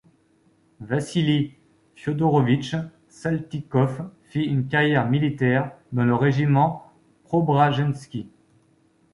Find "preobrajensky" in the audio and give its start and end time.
7.25-8.27